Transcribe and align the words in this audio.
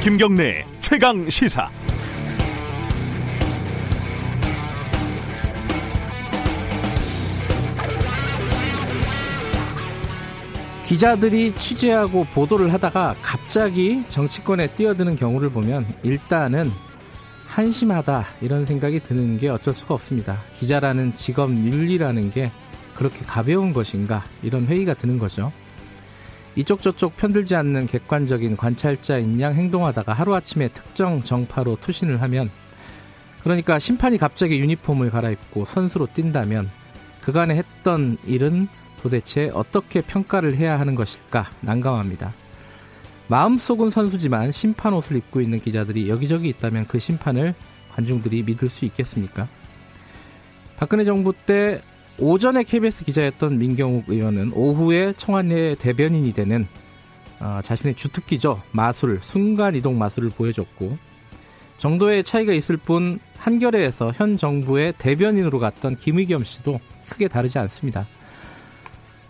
김경래 0.00 0.64
최강 0.80 1.28
시사. 1.28 1.68
기자들이 10.86 11.52
취재하고 11.56 12.24
보도를 12.32 12.72
하다가 12.72 13.16
갑자기 13.20 14.04
정치권에 14.08 14.68
뛰어드는 14.68 15.16
경우를 15.16 15.50
보면 15.50 15.84
일단은 16.04 16.70
한심하다 17.48 18.24
이런 18.40 18.66
생각이 18.66 19.00
드는 19.00 19.36
게 19.38 19.48
어쩔 19.48 19.74
수가 19.74 19.94
없습니다. 19.94 20.38
기자라는 20.54 21.16
직업 21.16 21.50
윤리라는 21.50 22.30
게 22.30 22.52
그렇게 22.94 23.24
가벼운 23.26 23.72
것인가 23.72 24.24
이런 24.44 24.66
회의가 24.66 24.94
드는 24.94 25.18
거죠. 25.18 25.52
이쪽 26.58 26.82
저쪽 26.82 27.16
편들지 27.16 27.54
않는 27.54 27.86
객관적인 27.86 28.56
관찰자인 28.56 29.40
양 29.40 29.54
행동하다가 29.54 30.12
하루아침에 30.12 30.66
특정 30.66 31.22
정파로 31.22 31.76
투신을 31.80 32.20
하면 32.22 32.50
그러니까 33.44 33.78
심판이 33.78 34.18
갑자기 34.18 34.58
유니폼을 34.58 35.10
갈아입고 35.10 35.64
선수로 35.64 36.08
뛴다면 36.12 36.68
그간에 37.20 37.54
했던 37.54 38.18
일은 38.26 38.66
도대체 39.00 39.48
어떻게 39.54 40.00
평가를 40.00 40.56
해야 40.56 40.80
하는 40.80 40.96
것일까 40.96 41.48
난감합니다. 41.60 42.34
마음속은 43.28 43.90
선수지만 43.90 44.50
심판 44.50 44.94
옷을 44.94 45.16
입고 45.16 45.40
있는 45.40 45.60
기자들이 45.60 46.08
여기저기 46.08 46.48
있다면 46.48 46.88
그 46.88 46.98
심판을 46.98 47.54
관중들이 47.92 48.42
믿을 48.42 48.68
수 48.68 48.84
있겠습니까? 48.84 49.46
박근혜 50.76 51.04
정부 51.04 51.32
때 51.32 51.82
오전에 52.20 52.64
KBS 52.64 53.04
기자였던 53.04 53.58
민경욱 53.58 54.08
의원은 54.08 54.52
오후에 54.52 55.14
청와대 55.16 55.76
대변인이 55.76 56.32
되는 56.32 56.66
어, 57.40 57.60
자신의 57.62 57.94
주특기죠 57.94 58.60
마술 58.72 59.20
순간 59.22 59.76
이동 59.76 59.98
마술을 59.98 60.30
보여줬고 60.30 60.98
정도의 61.76 62.24
차이가 62.24 62.52
있을 62.52 62.76
뿐 62.76 63.20
한겨레에서 63.36 64.12
현 64.16 64.36
정부의 64.36 64.94
대변인으로 64.98 65.60
갔던 65.60 65.96
김의겸 65.96 66.42
씨도 66.42 66.80
크게 67.08 67.28
다르지 67.28 67.58
않습니다. 67.60 68.06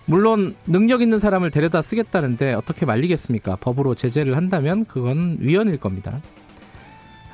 물론 0.06 0.56
능력 0.64 1.02
있는 1.02 1.20
사람을 1.20 1.50
데려다 1.50 1.82
쓰겠다는데 1.82 2.54
어떻게 2.54 2.86
말리겠습니까? 2.86 3.56
법으로 3.56 3.94
제재를 3.94 4.38
한다면 4.38 4.86
그건 4.86 5.36
위헌일 5.40 5.76
겁니다. 5.76 6.22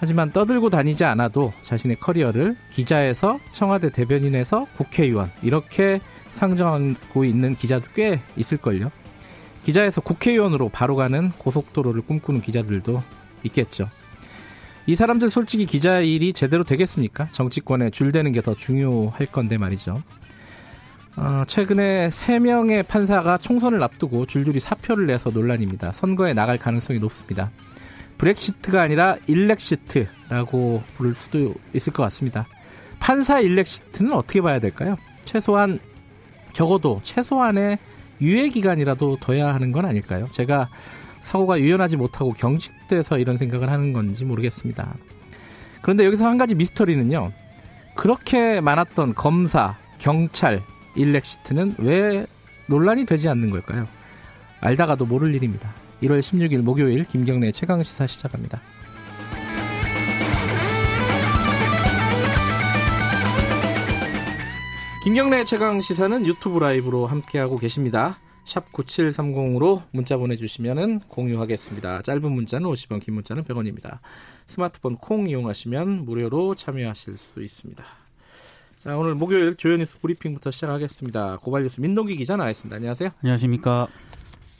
하지만 0.00 0.32
떠들고 0.32 0.70
다니지 0.70 1.04
않아도 1.04 1.52
자신의 1.62 1.96
커리어를 1.96 2.56
기자에서 2.70 3.38
청와대 3.52 3.90
대변인에서 3.90 4.66
국회의원 4.76 5.30
이렇게 5.42 6.00
상정하고 6.30 7.24
있는 7.24 7.54
기자도 7.54 7.86
꽤 7.94 8.20
있을걸요. 8.36 8.90
기자에서 9.62 10.00
국회의원으로 10.00 10.68
바로 10.68 10.96
가는 10.96 11.30
고속도로를 11.38 12.02
꿈꾸는 12.02 12.42
기자들도 12.42 13.02
있겠죠. 13.44 13.88
이 14.86 14.96
사람들 14.96 15.30
솔직히 15.30 15.64
기자 15.64 16.00
일이 16.00 16.34
제대로 16.34 16.64
되겠습니까? 16.64 17.28
정치권에 17.32 17.90
줄대는 17.90 18.32
게 18.32 18.42
더 18.42 18.54
중요할 18.54 19.26
건데 19.32 19.56
말이죠. 19.56 20.02
어, 21.16 21.44
최근에 21.46 22.08
3명의 22.08 22.86
판사가 22.86 23.38
총선을 23.38 23.82
앞두고 23.82 24.26
줄줄이 24.26 24.60
사표를 24.60 25.06
내서 25.06 25.30
논란입니다. 25.30 25.92
선거에 25.92 26.34
나갈 26.34 26.58
가능성이 26.58 26.98
높습니다. 26.98 27.50
브렉시트가 28.18 28.80
아니라 28.80 29.16
일렉시트라고 29.26 30.82
부를 30.96 31.14
수도 31.14 31.54
있을 31.72 31.92
것 31.92 32.02
같습니다. 32.04 32.46
판사 33.00 33.40
일렉시트는 33.40 34.12
어떻게 34.12 34.40
봐야 34.40 34.58
될까요? 34.58 34.96
최소한 35.24 35.78
적어도 36.52 37.00
최소한의 37.02 37.78
유예 38.20 38.48
기간이라도 38.48 39.18
둬야 39.20 39.52
하는 39.52 39.72
건 39.72 39.84
아닐까요? 39.84 40.28
제가 40.30 40.68
사고가 41.20 41.58
유연하지 41.58 41.96
못하고 41.96 42.32
경직돼서 42.32 43.18
이런 43.18 43.36
생각을 43.36 43.70
하는 43.70 43.92
건지 43.92 44.24
모르겠습니다. 44.24 44.94
그런데 45.82 46.04
여기서 46.04 46.26
한 46.26 46.38
가지 46.38 46.54
미스터리는요. 46.54 47.32
그렇게 47.94 48.60
많았던 48.60 49.14
검사, 49.14 49.76
경찰, 49.98 50.62
일렉시트는 50.96 51.76
왜 51.78 52.26
논란이 52.66 53.04
되지 53.04 53.28
않는 53.28 53.50
걸까요? 53.50 53.86
알다가도 54.60 55.06
모를 55.06 55.34
일입니다. 55.34 55.72
1월 56.04 56.20
16일 56.20 56.62
목요일 56.62 57.04
김경래 57.04 57.50
최강 57.52 57.82
시사 57.82 58.06
시작합니다. 58.06 58.60
김경래 65.02 65.44
최강 65.44 65.80
시사는 65.80 66.26
유튜브 66.26 66.58
라이브로 66.58 67.06
함께하고 67.06 67.58
계십니다. 67.58 68.18
샵 68.44 68.70
9730으로 68.72 69.82
문자 69.90 70.16
보내주시면 70.16 71.00
공유하겠습니다. 71.08 72.02
짧은 72.02 72.30
문자는 72.30 72.68
50원, 72.68 73.02
긴 73.02 73.14
문자는 73.14 73.44
100원입니다. 73.44 73.98
스마트폰 74.46 74.96
콩 74.96 75.28
이용하시면 75.28 76.04
무료로 76.04 76.54
참여하실 76.54 77.16
수 77.16 77.42
있습니다. 77.42 77.84
자, 78.78 78.96
오늘 78.98 79.14
목요일 79.14 79.56
주요 79.56 79.76
뉴스 79.76 79.98
브리핑부터 79.98 80.50
시작하겠습니다. 80.50 81.38
고발 81.42 81.62
뉴스 81.62 81.80
민동기 81.80 82.16
기자 82.16 82.36
나와있습니다. 82.36 82.76
안녕하세요. 82.76 83.10
안녕하십니까. 83.22 83.88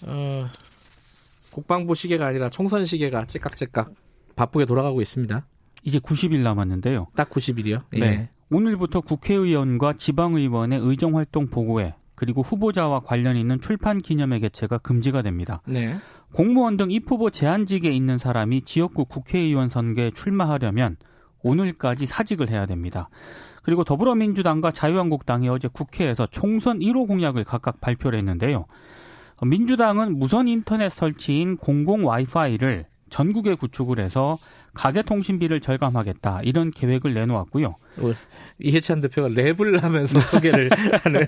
어, 0.06 0.48
국방부 1.54 1.94
시계가 1.94 2.26
아니라 2.26 2.50
총선 2.50 2.84
시계가 2.84 3.26
째깍째깍 3.26 3.94
바쁘게 4.34 4.64
돌아가고 4.64 5.00
있습니다. 5.00 5.46
이제 5.84 6.00
90일 6.00 6.42
남았는데요. 6.42 7.06
딱 7.14 7.30
90일이요? 7.30 7.82
네. 7.92 8.00
예. 8.00 8.28
오늘부터 8.50 9.00
국회의원과 9.02 9.92
지방의원의 9.92 10.80
의정활동 10.82 11.50
보고회 11.50 11.94
그리고 12.16 12.42
후보자와 12.42 13.00
관련 13.00 13.36
있는 13.36 13.60
출판 13.60 13.98
기념회 13.98 14.40
개최가 14.40 14.78
금지가 14.78 15.22
됩니다. 15.22 15.62
네. 15.66 15.96
공무원 16.32 16.76
등 16.76 16.90
입후보 16.90 17.30
제한직에 17.30 17.88
있는 17.92 18.18
사람이 18.18 18.62
지역구 18.62 19.04
국회의원 19.04 19.68
선거에 19.68 20.10
출마하려면 20.10 20.96
오늘까지 21.44 22.06
사직을 22.06 22.50
해야 22.50 22.66
됩니다. 22.66 23.08
그리고 23.62 23.84
더불어민주당과 23.84 24.72
자유한국당이 24.72 25.48
어제 25.48 25.68
국회에서 25.68 26.26
총선 26.26 26.80
1호 26.80 27.06
공약을 27.06 27.44
각각 27.44 27.80
발표를 27.80 28.18
했는데요. 28.18 28.66
민주당은 29.42 30.18
무선 30.18 30.48
인터넷 30.48 30.90
설치인 30.90 31.56
공공 31.56 32.06
와이파이를 32.06 32.86
전국에 33.10 33.54
구축을 33.54 34.00
해서 34.00 34.38
가계통신비를 34.74 35.60
절감하겠다 35.60 36.40
이런 36.42 36.70
계획을 36.70 37.14
내놓았고요. 37.14 37.66
어, 37.68 38.12
이해찬 38.58 39.00
대표가 39.00 39.28
랩을 39.28 39.80
하면서 39.80 40.18
소개를 40.22 40.70
하는 40.72 41.26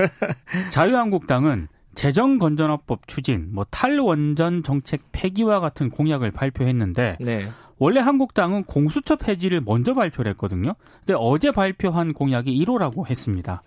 자유한국당은 0.70 1.68
재정 1.94 2.38
건전화법 2.38 3.08
추진, 3.08 3.48
뭐 3.52 3.66
탈원전 3.70 4.62
정책 4.62 5.02
폐기와 5.12 5.60
같은 5.60 5.90
공약을 5.90 6.30
발표했는데 6.30 7.18
네. 7.20 7.50
원래 7.78 8.00
한국당은 8.00 8.64
공수처 8.64 9.16
폐지를 9.16 9.60
먼저 9.60 9.94
발표를 9.94 10.30
했거든요. 10.30 10.74
근데 11.00 11.14
어제 11.18 11.50
발표한 11.50 12.12
공약이 12.12 12.56
1호라고 12.64 13.08
했습니다. 13.08 13.62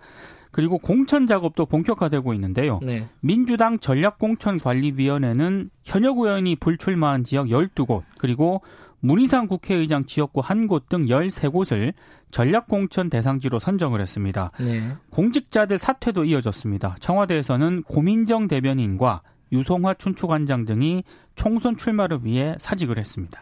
그리고 0.51 0.77
공천 0.77 1.27
작업도 1.27 1.65
본격화되고 1.65 2.33
있는데요. 2.33 2.79
네. 2.83 3.07
민주당 3.21 3.79
전략공천관리위원회는 3.79 5.69
현역 5.83 6.17
의원이 6.19 6.57
불출마한 6.57 7.23
지역 7.23 7.47
12곳, 7.47 8.03
그리고 8.17 8.61
문희상 8.99 9.47
국회의장 9.47 10.05
지역구 10.05 10.41
한 10.41 10.67
곳 10.67 10.87
등 10.87 11.05
13곳을 11.05 11.93
전략공천 12.31 13.09
대상지로 13.09 13.59
선정을 13.59 13.99
했습니다. 14.01 14.51
네. 14.59 14.91
공직자들 15.09 15.77
사퇴도 15.77 16.25
이어졌습니다. 16.25 16.95
청와대에서는 16.99 17.83
고민정 17.83 18.47
대변인과 18.47 19.21
유송화 19.51 19.95
춘추관장 19.95 20.65
등이 20.65 21.03
총선 21.35 21.75
출마를 21.77 22.19
위해 22.23 22.55
사직을 22.59 22.97
했습니다. 22.97 23.41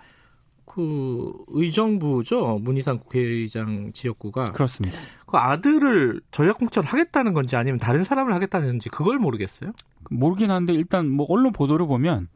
그 0.69 1.33
의정부죠 1.47 2.59
문희상 2.61 2.99
국회의장 2.99 3.91
지역구가 3.91 4.51
그렇습니다. 4.51 4.95
그 5.25 5.37
아들을 5.37 6.21
전략공천 6.31 6.85
하겠다는 6.85 7.33
건지 7.33 7.55
아니면 7.55 7.79
다른 7.79 8.03
사람을 8.03 8.33
하겠다는지 8.35 8.89
그걸 8.89 9.17
모르겠어요. 9.17 9.71
모르긴 10.11 10.51
한데 10.51 10.73
일단 10.73 11.09
뭐 11.09 11.25
언론 11.27 11.51
보도를 11.51 11.87
보면 11.87 12.27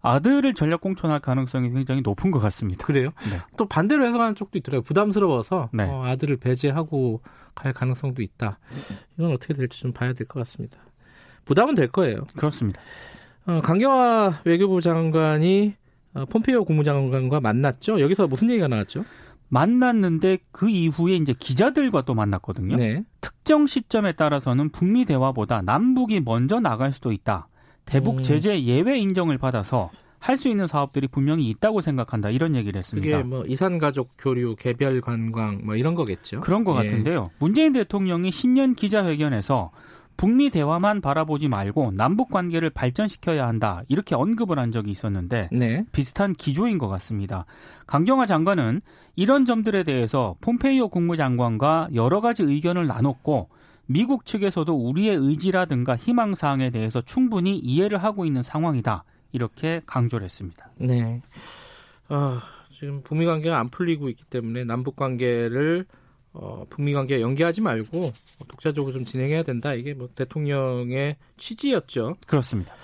아들을 0.00 0.54
전략 0.54 0.80
공천할 0.80 1.20
가능성이 1.20 1.70
굉장히 1.70 2.00
높은 2.02 2.30
것 2.30 2.38
같습니다. 2.38 2.86
그래요? 2.86 3.10
네. 3.30 3.38
또 3.56 3.66
반대로 3.66 4.04
해석하는 4.06 4.34
쪽도 4.34 4.58
있더라고요. 4.58 4.82
부담스러워서 4.82 5.68
네. 5.72 5.84
어, 5.84 6.04
아들을 6.04 6.36
배제하고 6.38 7.20
갈 7.54 7.72
가능성도 7.72 8.22
있다. 8.22 8.58
이건 9.18 9.32
어떻게 9.32 9.54
될지 9.54 9.80
좀 9.80 9.92
봐야 9.92 10.12
될 10.12 10.26
것 10.26 10.40
같습니다. 10.40 10.78
부담은 11.44 11.74
될 11.74 11.88
거예요. 11.88 12.24
그렇습니다. 12.36 12.80
어, 13.46 13.60
강경화 13.62 14.40
외교부 14.44 14.80
장관이 14.80 15.74
어, 15.76 15.83
폼페이오 16.30 16.64
국무장관과 16.64 17.40
만났죠. 17.40 18.00
여기서 18.00 18.26
무슨 18.26 18.50
얘기가 18.50 18.68
나왔죠? 18.68 19.04
만났는데 19.48 20.38
그 20.52 20.68
이후에 20.68 21.14
이제 21.14 21.34
기자들과 21.38 22.02
또 22.02 22.14
만났거든요. 22.14 22.76
네. 22.76 23.04
특정 23.20 23.66
시점에 23.66 24.12
따라서는 24.12 24.70
북미 24.70 25.04
대화보다 25.04 25.62
남북이 25.62 26.20
먼저 26.20 26.60
나갈 26.60 26.92
수도 26.92 27.12
있다. 27.12 27.48
대북 27.84 28.18
음. 28.18 28.22
제재 28.22 28.62
예외 28.62 28.98
인정을 28.98 29.38
받아서 29.38 29.90
할 30.18 30.38
수 30.38 30.48
있는 30.48 30.66
사업들이 30.66 31.06
분명히 31.06 31.50
있다고 31.50 31.82
생각한다 31.82 32.30
이런 32.30 32.56
얘기를 32.56 32.78
했습니다. 32.78 33.18
그게 33.18 33.28
뭐 33.28 33.44
이산 33.46 33.78
가족 33.78 34.12
교류, 34.16 34.56
개별 34.56 35.02
관광 35.02 35.60
뭐 35.64 35.76
이런 35.76 35.94
거겠죠. 35.94 36.40
그런 36.40 36.64
것 36.64 36.72
예. 36.82 36.88
같은데요. 36.88 37.30
문재인 37.38 37.72
대통령이 37.74 38.30
신년 38.32 38.74
기자회견에서 38.74 39.70
북미 40.16 40.50
대화만 40.50 41.00
바라보지 41.00 41.48
말고 41.48 41.92
남북 41.92 42.30
관계를 42.30 42.70
발전시켜야 42.70 43.46
한다 43.46 43.82
이렇게 43.88 44.14
언급을 44.14 44.58
한 44.58 44.72
적이 44.72 44.90
있었는데 44.90 45.48
네. 45.52 45.84
비슷한 45.92 46.34
기조인 46.34 46.78
것 46.78 46.88
같습니다. 46.88 47.46
강경화 47.86 48.26
장관은 48.26 48.80
이런 49.16 49.44
점들에 49.44 49.82
대해서 49.82 50.36
폼페이오 50.40 50.88
국무장관과 50.88 51.88
여러 51.94 52.20
가지 52.20 52.42
의견을 52.42 52.86
나눴고 52.86 53.48
미국 53.86 54.24
측에서도 54.24 54.74
우리의 54.74 55.16
의지라든가 55.16 55.96
희망 55.96 56.34
사항에 56.34 56.70
대해서 56.70 57.00
충분히 57.00 57.58
이해를 57.58 57.98
하고 57.98 58.24
있는 58.24 58.42
상황이다 58.42 59.04
이렇게 59.32 59.82
강조를 59.84 60.24
했습니다. 60.24 60.70
네. 60.78 61.20
아, 62.08 62.40
지금 62.70 63.02
북미 63.02 63.26
관계가 63.26 63.58
안 63.58 63.68
풀리고 63.68 64.08
있기 64.10 64.24
때문에 64.24 64.64
남북 64.64 64.96
관계를 64.96 65.86
어, 66.34 66.64
북미 66.68 66.92
관계 66.92 67.20
연계하지 67.20 67.60
말고 67.60 68.12
독자적으로 68.48 68.92
좀 68.92 69.04
진행해야 69.04 69.44
된다. 69.44 69.72
이게 69.72 69.94
뭐 69.94 70.08
대통령의 70.14 71.16
취지였죠. 71.36 72.16
그렇습니다. 72.26 72.74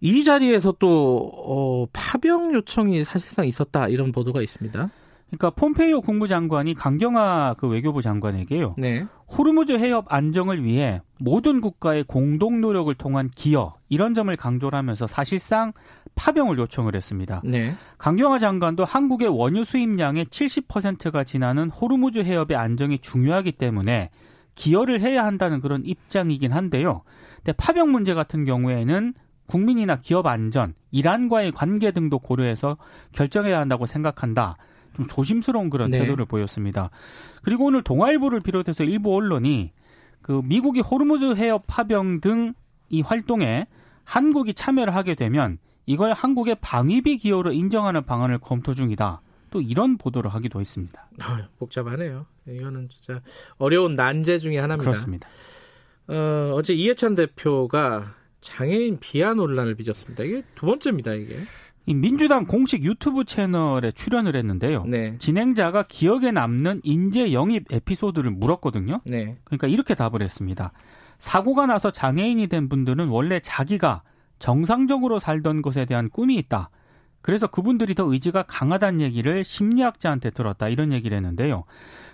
이 0.00 0.24
자리에서 0.24 0.74
또 0.78 1.30
어, 1.34 1.86
파병 1.92 2.54
요청이 2.54 3.04
사실상 3.04 3.46
있었다 3.46 3.88
이런 3.88 4.12
보도가 4.12 4.40
있습니다. 4.42 4.90
그러니까 5.28 5.50
폼페이오 5.50 6.00
국무장관이 6.00 6.74
강경화 6.74 7.56
그 7.58 7.68
외교부 7.68 8.00
장관에게요. 8.00 8.74
네. 8.78 9.06
호르무즈 9.30 9.72
해협 9.72 10.06
안정을 10.12 10.64
위해 10.64 11.02
모든 11.18 11.60
국가의 11.60 12.04
공동 12.04 12.60
노력을 12.60 12.92
통한 12.94 13.28
기여 13.28 13.74
이런 13.88 14.14
점을 14.14 14.34
강조를 14.34 14.76
하면서 14.76 15.06
사실상 15.06 15.72
파병을 16.14 16.58
요청을 16.58 16.96
했습니다. 16.96 17.42
네. 17.44 17.74
강경화 17.98 18.38
장관도 18.38 18.84
한국의 18.84 19.28
원유 19.28 19.64
수입량의 19.64 20.26
70%가 20.26 21.24
지나는 21.24 21.70
호르무즈 21.70 22.20
해협의 22.20 22.56
안정이 22.56 22.98
중요하기 22.98 23.52
때문에 23.52 24.10
기여를 24.54 25.00
해야 25.00 25.24
한다는 25.24 25.60
그런 25.60 25.84
입장이긴 25.84 26.52
한데요. 26.52 27.02
근데 27.36 27.52
파병 27.52 27.92
문제 27.92 28.14
같은 28.14 28.44
경우에는 28.44 29.14
국민이나 29.46 29.96
기업 29.96 30.26
안전, 30.26 30.74
이란과의 30.90 31.52
관계 31.52 31.90
등도 31.90 32.18
고려해서 32.18 32.76
결정해야 33.12 33.58
한다고 33.60 33.86
생각한다. 33.86 34.56
좀 34.94 35.06
조심스러운 35.06 35.70
그런 35.70 35.90
네. 35.90 36.00
태도를 36.00 36.24
보였습니다. 36.24 36.90
그리고 37.42 37.66
오늘 37.66 37.82
동아일보를 37.82 38.40
비롯해서 38.40 38.84
일부 38.84 39.14
언론이 39.14 39.72
그 40.22 40.40
미국이 40.44 40.80
호르무즈 40.80 41.34
해협 41.36 41.64
파병 41.66 42.20
등 42.20 42.54
이 42.90 43.00
활동에 43.02 43.66
한국이 44.04 44.54
참여를 44.54 44.94
하게 44.94 45.14
되면 45.14 45.58
이걸 45.86 46.12
한국의 46.12 46.56
방위비 46.60 47.18
기여로 47.18 47.52
인정하는 47.52 48.04
방안을 48.04 48.38
검토 48.38 48.74
중이다. 48.74 49.20
또 49.50 49.60
이런 49.60 49.96
보도를 49.96 50.32
하기도 50.34 50.60
했습니다. 50.60 51.08
아, 51.20 51.48
복잡하네요. 51.58 52.26
이거는 52.46 52.88
진짜 52.90 53.22
어려운 53.56 53.96
난제 53.96 54.38
중의 54.38 54.60
하나입니다. 54.60 54.90
그렇습니다. 54.90 55.28
어, 56.08 56.52
어제 56.54 56.74
이해찬 56.74 57.14
대표가 57.14 58.14
장애인 58.40 58.98
비하 59.00 59.34
논란을 59.34 59.74
빚었습니다. 59.74 60.24
이게 60.24 60.42
두 60.54 60.66
번째입니다, 60.66 61.14
이게. 61.14 61.36
이 61.88 61.94
민주당 61.94 62.44
공식 62.44 62.84
유튜브 62.84 63.24
채널에 63.24 63.92
출연을 63.92 64.36
했는데요. 64.36 64.84
네. 64.84 65.16
진행자가 65.18 65.84
기억에 65.84 66.30
남는 66.32 66.82
인재 66.84 67.32
영입 67.32 67.72
에피소드를 67.72 68.30
물었거든요. 68.30 69.00
네. 69.06 69.38
그러니까 69.44 69.68
이렇게 69.68 69.94
답을 69.94 70.20
했습니다. 70.20 70.72
사고가 71.18 71.64
나서 71.64 71.90
장애인이 71.90 72.46
된 72.48 72.68
분들은 72.68 73.08
원래 73.08 73.40
자기가 73.40 74.02
정상적으로 74.38 75.18
살던 75.18 75.62
것에 75.62 75.86
대한 75.86 76.10
꿈이 76.10 76.36
있다. 76.36 76.68
그래서 77.22 77.46
그분들이 77.46 77.94
더 77.94 78.04
의지가 78.04 78.42
강하다는 78.42 79.00
얘기를 79.00 79.42
심리학자한테 79.42 80.28
들었다. 80.30 80.68
이런 80.68 80.92
얘기를 80.92 81.16
했는데요. 81.16 81.64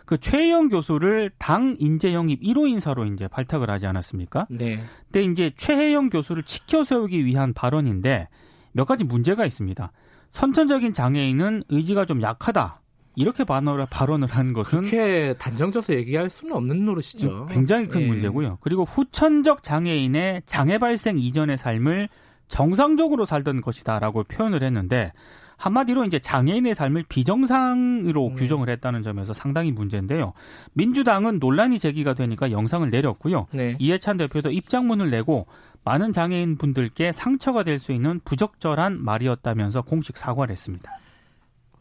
그 0.06 0.18
최영 0.18 0.68
교수를 0.68 1.32
당 1.36 1.74
인재 1.80 2.14
영입 2.14 2.40
1호 2.42 2.68
인사로 2.68 3.06
이제 3.06 3.26
발탁을 3.26 3.70
하지 3.70 3.88
않았습니까? 3.88 4.46
네. 4.50 4.80
근데 5.10 5.22
이제 5.32 5.50
최혜영 5.56 6.10
교수를 6.10 6.44
치켜 6.44 6.84
세우기 6.84 7.26
위한 7.26 7.52
발언인데 7.54 8.28
몇 8.74 8.84
가지 8.84 9.04
문제가 9.04 9.46
있습니다. 9.46 9.90
선천적인 10.30 10.92
장애인은 10.92 11.62
의지가 11.70 12.04
좀 12.04 12.20
약하다. 12.20 12.80
이렇게 13.16 13.44
발언을, 13.44 13.86
발언을 13.88 14.28
한 14.28 14.52
것은 14.52 14.80
그렇게 14.80 15.34
단정져서 15.38 15.94
얘기할 15.94 16.28
수는 16.28 16.56
없는 16.56 16.84
노릇이죠. 16.84 17.46
굉장히 17.46 17.86
큰 17.86 18.02
예. 18.02 18.06
문제고요. 18.08 18.58
그리고 18.60 18.82
후천적 18.82 19.62
장애인의 19.62 20.42
장애 20.46 20.78
발생 20.78 21.18
이전의 21.18 21.56
삶을 21.56 22.08
정상적으로 22.48 23.24
살던 23.24 23.60
것이다라고 23.60 24.24
표현을 24.24 24.64
했는데 24.64 25.12
한마디로 25.56 26.04
이제 26.04 26.18
장애인의 26.18 26.74
삶을 26.74 27.04
비정상으로 27.08 28.26
음. 28.28 28.34
규정을 28.34 28.68
했다는 28.68 29.02
점에서 29.02 29.32
상당히 29.32 29.70
문제인데요. 29.70 30.32
민주당은 30.72 31.38
논란이 31.38 31.78
제기가 31.78 32.14
되니까 32.14 32.50
영상을 32.50 32.90
내렸고요. 32.90 33.46
네. 33.52 33.76
이해찬 33.78 34.16
대표도 34.16 34.50
입장문을 34.50 35.10
내고 35.10 35.46
많은 35.84 36.12
장애인 36.12 36.56
분들께 36.56 37.12
상처가 37.12 37.62
될 37.62 37.78
수 37.78 37.92
있는 37.92 38.20
부적절한 38.24 39.02
말이었다면서 39.04 39.82
공식 39.82 40.16
사과를 40.16 40.52
했습니다. 40.52 40.90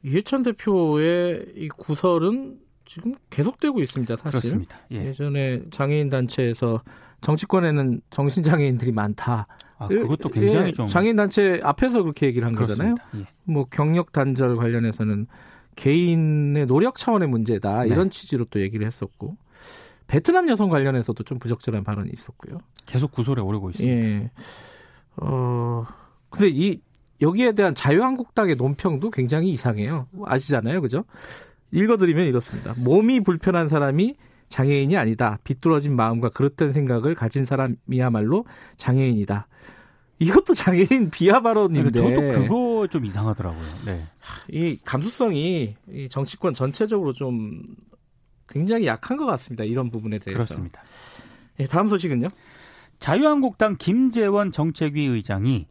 이해찬 0.04 0.44
대표의 0.44 1.46
이 1.56 1.70
구설은 1.70 2.58
지금 2.86 3.16
계속되고 3.30 3.80
있습니다. 3.82 4.16
사실. 4.18 4.40
그렇습니다. 4.40 4.78
예. 4.92 5.14
전에 5.14 5.62
장애인 5.72 6.10
단체에서 6.10 6.82
정치권에는 7.22 8.02
정신장애인들이 8.10 8.92
많다. 8.92 9.48
아, 9.78 9.88
그것도 9.88 10.30
굉장히 10.30 10.68
예, 10.68 10.72
좀 10.74 10.88
장애인 10.88 11.16
단체 11.16 11.60
앞에서 11.64 12.02
그렇게 12.04 12.26
얘기를 12.28 12.46
한 12.46 12.54
그렇습니다. 12.54 12.96
거잖아요. 13.06 13.26
예. 13.26 13.26
뭐 13.46 13.66
경력 13.72 14.12
단절 14.12 14.58
관련해서는 14.58 15.28
개인의 15.78 16.68
노력 16.68 16.98
차원의 16.98 17.30
문제다 17.30 17.86
이런 17.86 18.10
네. 18.10 18.10
취지로 18.10 18.46
또 18.50 18.60
얘기를 18.60 18.86
했었고 18.86 19.38
베트남 20.14 20.48
여성 20.48 20.70
관련해서도 20.70 21.24
좀 21.24 21.40
부적절한 21.40 21.84
발언이 21.84 22.12
있었고요. 22.14 22.60
계속 22.86 23.12
구설에 23.12 23.42
오르고 23.42 23.72
있습니다. 23.72 23.98
예. 23.98 24.30
어, 25.18 25.88
근데 26.30 26.50
이, 26.50 26.82
여기에 27.20 27.54
대한 27.54 27.74
자유한국당의 27.74 28.56
논평도 28.58 29.10
굉장히 29.10 29.50
이상해요. 29.50 30.06
아시잖아요. 30.24 30.82
그죠? 30.82 31.04
읽어드리면 31.72 32.28
이렇습니다. 32.28 32.76
몸이 32.78 33.22
불편한 33.22 33.68
사람이 33.68 34.14
장애인이 34.50 34.96
아니다. 34.98 35.40
비뚤어진 35.44 35.96
마음과 35.96 36.30
그릇된 36.30 36.74
생각을 36.74 37.16
가진 37.16 37.44
사람이야말로 37.44 38.46
장애인이다. 38.78 39.48
이것도 40.20 40.54
장애인 40.54 41.10
비하 41.10 41.42
발언인데. 41.42 41.90
저도 41.90 42.22
그거 42.22 42.88
좀 42.88 43.04
이상하더라고요. 43.06 43.64
네. 43.88 44.00
이 44.52 44.78
감수성이 44.86 45.76
이 45.90 46.08
정치권 46.08 46.54
전체적으로 46.54 47.14
좀 47.14 47.64
굉장히 48.48 48.86
약한 48.86 49.18
것 49.18 49.26
같습니다. 49.26 49.64
이런 49.64 49.90
부분에 49.90 50.20
대해서. 50.20 50.44
그렇습니다. 50.44 50.82
네, 51.58 51.66
다음 51.68 51.88
소식은요? 51.88 52.28
자유한국당 53.00 53.76
김재원 53.78 54.52
정책위 54.52 55.06
의장이 55.06 55.68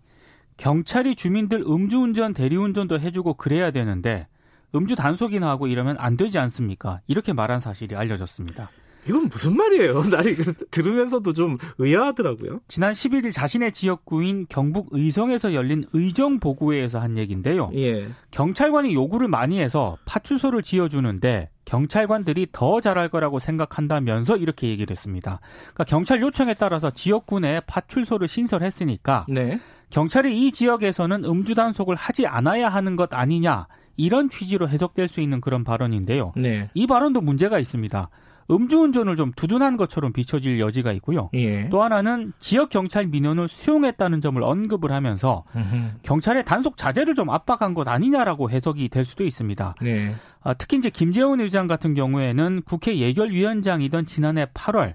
경찰이 0.57 1.17
주민들 1.17 1.63
음주운전, 1.63 2.35
대리운전도 2.35 3.01
해주고 3.01 3.35
그래야 3.35 3.71
되는데 3.71 4.29
음주 4.75 4.97
단속이나 4.97 5.49
하고 5.49 5.67
이러면 5.67 5.97
안 5.99 6.17
되지 6.17 6.39
않습니까? 6.39 7.01
이렇게 7.07 7.33
말한 7.33 7.61
사실이 7.61 7.97
알려졌습니다. 7.97 8.71
이건 9.07 9.29
무슨 9.29 9.57
말이에요? 9.57 10.03
나 10.11 10.21
이거 10.23 10.53
들으면서도 10.71 11.33
좀 11.33 11.59
의아하더라고요. 11.79 12.61
지난 12.69 12.93
11일 12.93 13.33
자신의 13.33 13.73
지역구인 13.73 14.47
경북 14.49 14.89
의성에서 14.91 15.55
열린 15.55 15.85
의정 15.93 16.39
보고회에서 16.39 16.99
한 16.99 17.19
얘기인데요. 17.19 17.71
예. 17.75 18.09
경찰관이 18.31 18.95
요구를 18.95 19.29
많이 19.29 19.61
해서 19.61 19.97
파출소를 20.05 20.63
지어주는데 20.63 21.51
경찰관들이 21.65 22.49
더 22.53 22.81
잘할 22.81 23.09
거라고 23.09 23.39
생각한다면서 23.39 24.37
이렇게 24.37 24.69
얘기를 24.69 24.95
했습니다. 24.95 25.41
그러니까 25.61 25.85
경찰 25.85 26.21
요청에 26.21 26.55
따라서 26.55 26.91
지역구 26.91 27.41
내에 27.41 27.61
파출소를 27.67 28.29
신설했으니까 28.29 29.27
네. 29.29 29.61
경찰이 29.91 30.47
이 30.47 30.53
지역에서는 30.53 31.25
음주 31.25 31.55
단속을 31.55 31.97
하지 31.97 32.27
않아야 32.27 32.69
하는 32.69 32.97
것 32.97 33.13
아니냐 33.13 33.67
이런 33.97 34.31
취지로 34.31 34.69
해석될 34.69 35.09
수 35.09 35.21
있는 35.21 35.41
그런 35.41 35.65
발언인데요. 35.65 36.33
네. 36.37 36.71
이 36.75 36.87
발언도 36.87 37.21
문제가 37.21 37.59
있습니다. 37.59 38.09
음주운전을 38.51 39.17
좀 39.17 39.33
두둔한 39.35 39.77
것처럼 39.77 40.13
비춰질 40.13 40.61
여지가 40.61 40.93
있고요. 40.93 41.31
예. 41.35 41.69
또 41.69 41.83
하나는 41.83 42.33
지역 42.39 42.71
경찰 42.71 43.07
민원을 43.07 43.49
수용했다는 43.49 44.21
점을 44.21 44.43
언급을 44.43 44.93
하면서 44.93 45.45
으흠. 45.57 45.99
경찰의 46.03 46.45
단속 46.45 46.77
자제를 46.77 47.15
좀 47.15 47.31
압박한 47.31 47.75
것 47.75 47.89
아니냐라고 47.89 48.51
해석이 48.51 48.89
될 48.89 49.05
수도 49.05 49.25
있습니다. 49.25 49.75
네. 49.83 50.15
아, 50.43 50.55
특히 50.55 50.79
이제 50.79 50.91
김재원 50.91 51.41
의장 51.41 51.67
같은 51.67 51.95
경우에는 51.95 52.63
국회 52.65 52.97
예결위원장이던 52.97 54.07
지난해 54.07 54.47
8월 54.47 54.95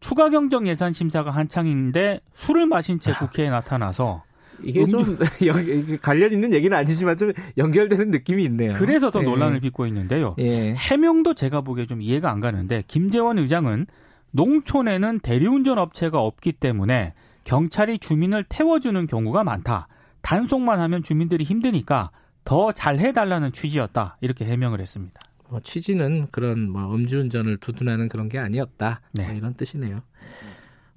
추가 0.00 0.28
경정 0.28 0.68
예산 0.68 0.92
심사가 0.92 1.30
한창인데 1.30 2.20
술을 2.34 2.66
마신 2.66 3.00
채 3.00 3.12
국회에 3.12 3.48
나타나서 3.48 4.23
이게 4.62 4.80
음주... 4.80 4.90
좀 4.90 5.18
관련 6.02 6.32
있는 6.32 6.52
얘기는 6.52 6.76
아니지만 6.76 7.16
좀 7.16 7.32
연결되는 7.56 8.10
느낌이 8.10 8.44
있네요. 8.44 8.74
그래서 8.74 9.10
더 9.10 9.20
예. 9.20 9.24
논란을 9.24 9.60
빚고 9.60 9.86
있는데요. 9.86 10.34
예. 10.38 10.74
해명도 10.74 11.34
제가 11.34 11.62
보기에 11.62 11.86
좀 11.86 12.00
이해가 12.00 12.30
안 12.30 12.40
가는데 12.40 12.84
김재원 12.86 13.38
의장은 13.38 13.86
농촌에는 14.32 15.20
대리운전 15.20 15.78
업체가 15.78 16.20
없기 16.20 16.52
때문에 16.52 17.14
경찰이 17.44 17.98
주민을 17.98 18.44
태워주는 18.48 19.06
경우가 19.06 19.44
많다. 19.44 19.88
단속만 20.22 20.80
하면 20.80 21.02
주민들이 21.02 21.44
힘드니까 21.44 22.10
더 22.44 22.72
잘해달라는 22.72 23.52
취지였다. 23.52 24.16
이렇게 24.20 24.44
해명을 24.44 24.80
했습니다. 24.80 25.20
뭐 25.48 25.60
취지는 25.60 26.26
그런 26.30 26.70
뭐 26.70 26.94
음주운전을 26.94 27.58
두둔하는 27.58 28.08
그런 28.08 28.28
게 28.28 28.38
아니었다. 28.38 29.00
네. 29.12 29.26
뭐 29.26 29.34
이런 29.34 29.54
뜻이네요. 29.54 30.00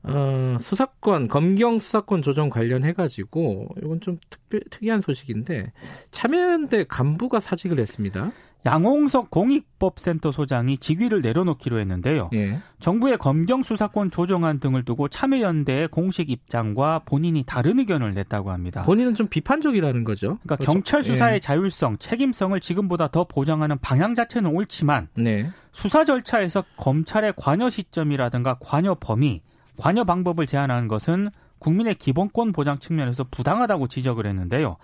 어, 0.08 0.58
수사권, 0.60 1.28
검경 1.28 1.80
수사권 1.80 2.22
조정 2.22 2.50
관련해 2.50 2.94
가지고 2.94 3.70
이건 3.82 4.00
좀 4.02 4.18
특별, 4.30 4.62
특이한 4.70 5.02
소식인데 5.02 5.72
참여연대 6.12 6.86
간부가 6.88 7.40
사직을 7.40 7.80
했습니다. 7.80 8.32
양홍석 8.66 9.32
공익법센터 9.32 10.34
소장이 10.34 10.78
직위를 10.78 11.22
내려놓기로 11.22 11.80
했는데요. 11.80 12.30
예. 12.34 12.60
정부의 12.82 13.18
검경 13.18 13.64
수사권 13.64 14.12
조정안 14.12 14.60
등을 14.60 14.84
두고 14.84 15.08
참여연대의 15.08 15.88
공식 15.88 16.30
입장과 16.30 17.04
본인이 17.06 17.44
다른 17.46 17.80
의견을 17.80 18.14
냈다고 18.14 18.52
합니다. 18.52 18.84
본인은 18.84 19.14
좀 19.14 19.28
비판적이라는 19.28 20.04
거죠. 20.04 20.40
그러니까 20.44 20.58
그렇죠? 20.58 20.72
경찰 20.74 21.04
수사의 21.04 21.36
예. 21.36 21.40
자율성, 21.40 21.98
책임성을 22.00 22.60
지금보다 22.60 23.08
더 23.08 23.24
보장하는 23.24 23.78
방향 23.80 24.16
자체는 24.16 24.50
옳지만 24.50 25.08
네. 25.16 25.50
수사 25.72 26.04
절차에서 26.04 26.66
검찰의 26.76 27.34
관여 27.38 27.70
시점이라든가 27.70 28.58
관여 28.60 28.98
범위, 29.00 29.42
관여 29.78 30.04
방법을 30.04 30.48
제한하는 30.48 30.88
것은 30.88 31.30
국민의 31.60 31.96
기본권 31.96 32.52
보장 32.52 32.78
측면에서 32.80 33.26
부당하다고 33.32 33.88
지적을 33.88 34.26
했는데요. 34.28 34.78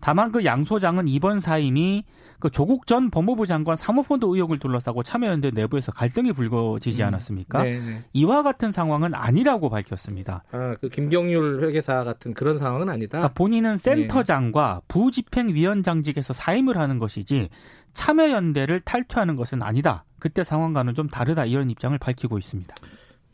다만 0.00 0.32
그 0.32 0.44
양 0.44 0.64
소장은 0.64 1.08
이번 1.08 1.40
사임이 1.40 2.04
그 2.38 2.48
조국 2.50 2.86
전 2.86 3.10
법무부 3.10 3.46
장관 3.46 3.76
사모펀드 3.76 4.24
의혹을 4.24 4.58
둘러싸고 4.58 5.02
참여연대 5.02 5.50
내부에서 5.50 5.92
갈등이 5.92 6.32
불거지지 6.32 7.02
음. 7.02 7.08
않았습니까? 7.08 7.62
음, 7.64 8.02
이와 8.14 8.42
같은 8.42 8.72
상황은 8.72 9.14
아니라고 9.14 9.68
밝혔습니다. 9.68 10.44
아, 10.52 10.74
그 10.80 10.88
김경률 10.88 11.62
회계사 11.62 12.02
같은 12.04 12.32
그런 12.32 12.56
상황은 12.56 12.88
아니다. 12.88 13.18
그러니까 13.18 13.34
본인은 13.34 13.76
센터장과 13.76 14.80
네. 14.80 14.84
부집행위원장직에서 14.88 16.32
사임을 16.32 16.78
하는 16.78 16.98
것이지 16.98 17.50
참여연대를 17.92 18.80
탈퇴하는 18.80 19.36
것은 19.36 19.62
아니다. 19.62 20.04
그때 20.18 20.42
상황과는 20.42 20.94
좀 20.94 21.08
다르다 21.08 21.44
이런 21.44 21.70
입장을 21.70 21.96
밝히고 21.98 22.38
있습니다. 22.38 22.74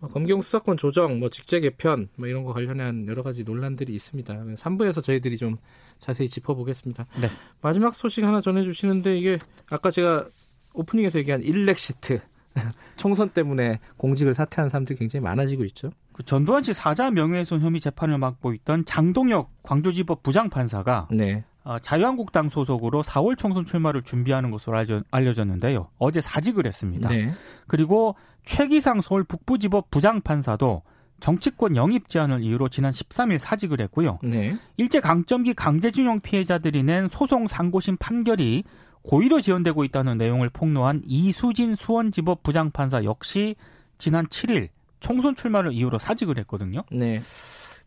뭐 0.06 0.12
검경 0.12 0.40
수사권 0.40 0.76
조정, 0.76 1.18
뭐 1.18 1.28
직제 1.28 1.60
개편, 1.60 2.08
뭐 2.16 2.28
이런 2.28 2.44
거 2.44 2.52
관련한 2.52 3.06
여러 3.06 3.22
가지 3.22 3.42
논란들이 3.44 3.94
있습니다. 3.94 4.34
3부에서 4.34 5.02
저희들이 5.02 5.36
좀 5.36 5.56
자세히 5.98 6.28
짚어보겠습니다. 6.28 7.06
네. 7.20 7.28
마지막 7.60 7.94
소식 7.94 8.24
하나 8.24 8.40
전해주시는데 8.40 9.18
이게 9.18 9.38
아까 9.68 9.90
제가 9.90 10.26
오프닝에서 10.74 11.18
얘기한 11.18 11.42
일렉시트 11.42 12.20
총선 12.96 13.30
때문에 13.30 13.80
공직을 13.96 14.34
사퇴한 14.34 14.68
사람들이 14.68 14.98
굉장히 14.98 15.24
많아지고 15.24 15.64
있죠. 15.64 15.90
그 16.12 16.22
전두환 16.22 16.62
씨 16.62 16.72
사자 16.72 17.10
명예훼손 17.10 17.60
혐의 17.60 17.80
재판을 17.80 18.18
맡고 18.18 18.54
있던 18.54 18.84
장동혁 18.84 19.62
광주지법 19.62 20.22
부장판사가 20.22 21.08
네. 21.10 21.44
어, 21.66 21.80
자유한국당 21.80 22.48
소속으로 22.48 23.02
4월 23.02 23.36
총선 23.36 23.66
출마를 23.66 24.02
준비하는 24.02 24.52
것으로 24.52 25.02
알려졌는데요. 25.10 25.88
어제 25.98 26.20
사직을 26.20 26.64
했습니다. 26.64 27.08
네. 27.08 27.32
그리고 27.66 28.14
최기상 28.44 29.00
서울 29.00 29.24
북부지법 29.24 29.90
부장판사도 29.90 30.82
정치권 31.18 31.74
영입 31.74 32.08
제한을 32.08 32.44
이유로 32.44 32.68
지난 32.68 32.92
13일 32.92 33.38
사직을 33.38 33.80
했고요. 33.80 34.20
네. 34.22 34.56
일제 34.76 35.00
강점기 35.00 35.54
강제징용 35.54 36.20
피해자들이 36.20 36.84
낸 36.84 37.08
소송 37.08 37.48
상고심 37.48 37.96
판결이 37.96 38.62
고의로 39.02 39.40
지연되고 39.40 39.82
있다는 39.82 40.18
내용을 40.18 40.50
폭로한 40.50 41.02
이수진 41.04 41.74
수원지법 41.74 42.44
부장판사 42.44 43.02
역시 43.02 43.56
지난 43.98 44.26
7일 44.28 44.68
총선 45.00 45.34
출마를 45.34 45.72
이유로 45.72 45.98
사직을 45.98 46.38
했거든요. 46.38 46.84
네. 46.92 47.20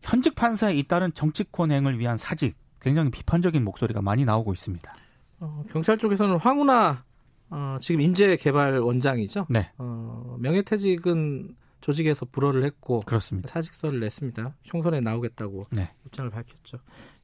현직 0.02 0.34
판사에 0.34 0.74
잇따른 0.74 1.14
정치권 1.14 1.72
행을 1.72 1.98
위한 1.98 2.18
사직 2.18 2.59
굉장히 2.80 3.10
비판적인 3.10 3.64
목소리가 3.64 4.02
많이 4.02 4.24
나오고 4.24 4.52
있습니다. 4.52 4.94
어, 5.40 5.64
경찰 5.70 5.98
쪽에서는 5.98 6.36
황운하 6.36 7.04
어, 7.50 7.78
지금 7.80 8.00
인재개발 8.00 8.78
원장이죠. 8.78 9.46
네. 9.48 9.70
어, 9.78 10.36
명예퇴직은 10.38 11.56
조직에서 11.80 12.26
불허를 12.26 12.64
했고 12.64 13.00
그렇습니다. 13.00 13.48
사직서를 13.48 14.00
냈습니다. 14.00 14.54
총선에 14.62 15.00
나오겠다고 15.00 15.66
네. 15.70 15.90
입장을 16.06 16.30
밝혔죠. 16.30 16.78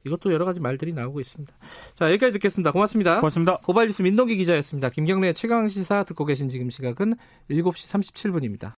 이것도 0.05 0.33
여러 0.33 0.45
가지 0.45 0.59
말들이 0.59 0.93
나오고 0.93 1.19
있습니다. 1.19 1.53
자 1.95 2.07
여기까지 2.09 2.33
듣겠습니다. 2.33 2.71
고맙습니다. 2.71 3.17
고맙습니다. 3.17 3.57
고발뉴스 3.57 4.01
민동기 4.01 4.35
기자였습니다. 4.37 4.89
김경래 4.89 5.33
최강 5.33 5.67
시사 5.67 6.03
듣고 6.03 6.25
계신 6.25 6.49
지금 6.49 6.69
시각은 6.69 7.13
7시 7.49 8.01
37분입니다. 8.15 8.73